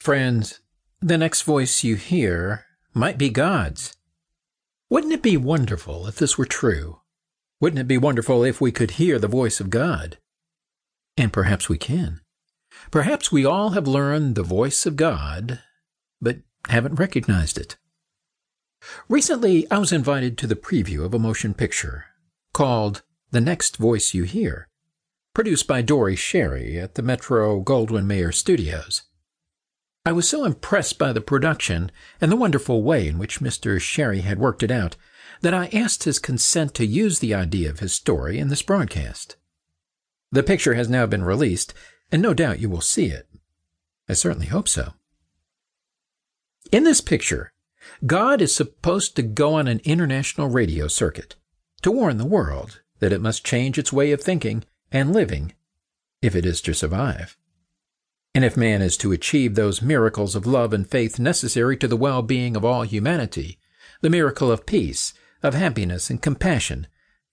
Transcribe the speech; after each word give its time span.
Friends, 0.00 0.60
the 1.02 1.18
next 1.18 1.42
voice 1.42 1.84
you 1.84 1.94
hear 1.94 2.64
might 2.94 3.18
be 3.18 3.28
God's. 3.28 3.98
Wouldn't 4.88 5.12
it 5.12 5.20
be 5.20 5.36
wonderful 5.36 6.06
if 6.06 6.16
this 6.16 6.38
were 6.38 6.46
true? 6.46 7.02
Wouldn't 7.60 7.80
it 7.80 7.86
be 7.86 7.98
wonderful 7.98 8.42
if 8.42 8.62
we 8.62 8.72
could 8.72 8.92
hear 8.92 9.18
the 9.18 9.28
voice 9.28 9.60
of 9.60 9.68
God? 9.68 10.16
And 11.18 11.30
perhaps 11.30 11.68
we 11.68 11.76
can. 11.76 12.22
Perhaps 12.90 13.30
we 13.30 13.44
all 13.44 13.70
have 13.70 13.86
learned 13.86 14.36
the 14.36 14.42
voice 14.42 14.86
of 14.86 14.96
God, 14.96 15.60
but 16.18 16.38
haven't 16.70 16.98
recognized 16.98 17.58
it. 17.58 17.76
Recently, 19.06 19.70
I 19.70 19.76
was 19.76 19.92
invited 19.92 20.38
to 20.38 20.46
the 20.46 20.56
preview 20.56 21.04
of 21.04 21.12
a 21.12 21.18
motion 21.18 21.52
picture 21.52 22.06
called 22.54 23.02
The 23.32 23.40
Next 23.42 23.76
Voice 23.76 24.14
You 24.14 24.22
Hear, 24.22 24.66
produced 25.34 25.66
by 25.66 25.82
Dore 25.82 26.12
Schary 26.12 26.82
at 26.82 26.94
the 26.94 27.02
Metro 27.02 27.62
Goldwyn 27.62 28.06
Mayer 28.06 28.32
Studios. 28.32 29.02
I 30.04 30.12
was 30.12 30.28
so 30.28 30.44
impressed 30.44 30.98
by 30.98 31.12
the 31.12 31.20
production 31.20 31.92
and 32.20 32.32
the 32.32 32.36
wonderful 32.36 32.82
way 32.82 33.06
in 33.06 33.18
which 33.18 33.40
Mr. 33.40 33.78
Schary 33.78 34.22
had 34.22 34.38
worked 34.38 34.62
it 34.62 34.70
out 34.70 34.96
that 35.42 35.54
I 35.54 35.68
asked 35.68 36.04
his 36.04 36.18
consent 36.18 36.74
to 36.74 36.86
use 36.86 37.18
the 37.18 37.34
idea 37.34 37.70
of 37.70 37.80
his 37.80 37.92
story 37.92 38.38
in 38.38 38.48
this 38.48 38.62
broadcast. 38.62 39.36
The 40.32 40.42
picture 40.42 40.74
has 40.74 40.88
now 40.88 41.06
been 41.06 41.24
released, 41.24 41.74
and 42.10 42.22
no 42.22 42.34
doubt 42.34 42.60
you 42.60 42.70
will 42.70 42.80
see 42.80 43.06
it. 43.06 43.28
I 44.08 44.14
certainly 44.14 44.46
hope 44.46 44.68
so. 44.68 44.94
In 46.72 46.84
this 46.84 47.00
picture, 47.00 47.52
God 48.06 48.40
is 48.40 48.54
supposed 48.54 49.16
to 49.16 49.22
go 49.22 49.54
on 49.54 49.68
an 49.68 49.80
international 49.84 50.48
radio 50.48 50.88
circuit 50.88 51.36
to 51.82 51.90
warn 51.90 52.16
the 52.16 52.26
world 52.26 52.80
that 53.00 53.12
it 53.12 53.20
must 53.20 53.44
change 53.44 53.78
its 53.78 53.92
way 53.92 54.12
of 54.12 54.20
thinking 54.20 54.64
and 54.92 55.12
living 55.12 55.54
if 56.22 56.34
it 56.34 56.46
is 56.46 56.60
to 56.62 56.74
survive. 56.74 57.36
And 58.34 58.44
if 58.44 58.56
man 58.56 58.80
is 58.80 58.96
to 58.98 59.12
achieve 59.12 59.54
those 59.54 59.82
miracles 59.82 60.36
of 60.36 60.46
love 60.46 60.72
and 60.72 60.88
faith 60.88 61.18
necessary 61.18 61.76
to 61.78 61.88
the 61.88 61.96
well 61.96 62.22
being 62.22 62.56
of 62.56 62.64
all 62.64 62.82
humanity, 62.82 63.58
the 64.02 64.10
miracle 64.10 64.50
of 64.50 64.66
peace, 64.66 65.12
of 65.42 65.54
happiness 65.54 66.10
and 66.10 66.22
compassion, 66.22 66.86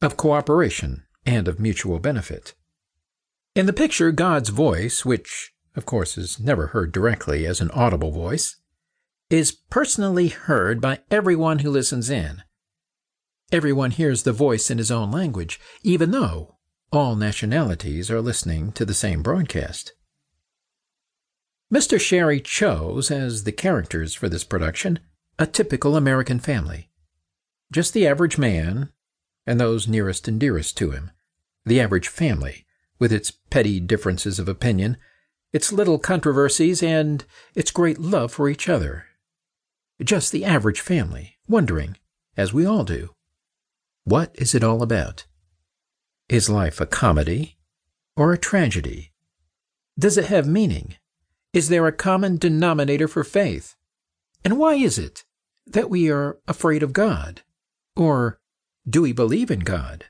of 0.00 0.16
cooperation, 0.16 1.04
and 1.26 1.46
of 1.46 1.60
mutual 1.60 1.98
benefit. 1.98 2.54
In 3.54 3.66
the 3.66 3.72
picture, 3.72 4.12
God's 4.12 4.48
voice, 4.48 5.04
which, 5.04 5.52
of 5.76 5.84
course, 5.84 6.16
is 6.16 6.40
never 6.40 6.68
heard 6.68 6.92
directly 6.92 7.44
as 7.44 7.60
an 7.60 7.70
audible 7.72 8.12
voice, 8.12 8.56
is 9.30 9.52
personally 9.52 10.28
heard 10.28 10.80
by 10.80 11.00
everyone 11.10 11.58
who 11.58 11.70
listens 11.70 12.08
in. 12.08 12.42
Everyone 13.52 13.90
hears 13.90 14.22
the 14.22 14.32
voice 14.32 14.70
in 14.70 14.78
his 14.78 14.90
own 14.90 15.10
language, 15.10 15.60
even 15.82 16.12
though 16.12 16.56
all 16.92 17.16
nationalities 17.16 18.10
are 18.10 18.22
listening 18.22 18.72
to 18.72 18.84
the 18.84 18.94
same 18.94 19.22
broadcast. 19.22 19.92
Mr. 21.72 21.98
Schary 21.98 22.42
chose, 22.42 23.10
as 23.10 23.44
the 23.44 23.52
characters 23.52 24.14
for 24.14 24.28
this 24.28 24.44
production, 24.44 24.98
a 25.38 25.46
typical 25.46 25.96
American 25.96 26.38
family. 26.38 26.88
Just 27.70 27.92
the 27.92 28.06
average 28.06 28.38
man, 28.38 28.90
and 29.46 29.60
those 29.60 29.86
nearest 29.86 30.26
and 30.26 30.40
dearest 30.40 30.78
to 30.78 30.92
him. 30.92 31.10
The 31.66 31.80
average 31.80 32.08
family, 32.08 32.64
with 32.98 33.12
its 33.12 33.30
petty 33.30 33.80
differences 33.80 34.38
of 34.38 34.48
opinion, 34.48 34.96
its 35.52 35.70
little 35.70 35.98
controversies, 35.98 36.82
and 36.82 37.24
its 37.54 37.70
great 37.70 37.98
love 37.98 38.32
for 38.32 38.48
each 38.48 38.68
other. 38.68 39.04
Just 40.02 40.32
the 40.32 40.46
average 40.46 40.80
family, 40.80 41.36
wondering, 41.46 41.98
as 42.36 42.52
we 42.54 42.64
all 42.64 42.84
do, 42.84 43.10
what 44.04 44.30
is 44.36 44.54
it 44.54 44.64
all 44.64 44.82
about? 44.82 45.26
Is 46.30 46.48
life 46.48 46.80
a 46.80 46.86
comedy 46.86 47.58
or 48.16 48.32
a 48.32 48.38
tragedy? 48.38 49.12
Does 49.98 50.16
it 50.16 50.26
have 50.26 50.46
meaning? 50.46 50.96
Is 51.52 51.68
there 51.68 51.86
a 51.86 51.92
common 51.92 52.36
denominator 52.36 53.08
for 53.08 53.24
faith? 53.24 53.74
And 54.44 54.58
why 54.58 54.74
is 54.74 54.98
it 54.98 55.24
that 55.66 55.90
we 55.90 56.10
are 56.10 56.38
afraid 56.46 56.82
of 56.82 56.92
God? 56.92 57.42
Or 57.96 58.38
do 58.88 59.02
we 59.02 59.12
believe 59.12 59.50
in 59.50 59.60
God? 59.60 60.04